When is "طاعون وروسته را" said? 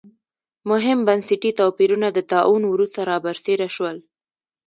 2.31-3.17